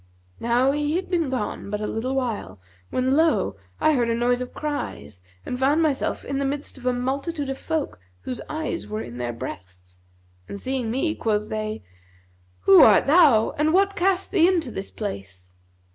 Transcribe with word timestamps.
Now 0.39 0.71
he 0.71 0.95
had 0.95 1.11
been 1.11 1.29
gone 1.29 1.69
but 1.69 1.79
a 1.79 1.85
little 1.85 2.15
while, 2.15 2.59
when 2.89 3.15
lo! 3.15 3.57
I 3.79 3.93
heard 3.93 4.09
a 4.09 4.15
noise 4.15 4.41
of 4.41 4.51
cries 4.51 5.21
and 5.45 5.59
found 5.59 5.83
myself 5.83 6.25
in 6.25 6.39
the 6.39 6.43
midst 6.43 6.75
of 6.79 6.87
a 6.87 6.91
multitude 6.93 7.51
of 7.51 7.59
folk 7.59 7.99
whose 8.21 8.41
eyes 8.49 8.87
were 8.87 9.03
in 9.03 9.19
their 9.19 9.31
breasts; 9.31 10.01
and 10.49 10.59
seeing 10.59 10.89
me 10.89 11.13
quoth 11.13 11.49
they, 11.49 11.83
'Who 12.61 12.81
art 12.81 13.05
thou 13.05 13.51
and 13.59 13.73
what 13.73 13.95
cast 13.95 14.31
thee 14.31 14.47
into 14.47 14.71
this 14.71 14.89
place?' 14.89 15.53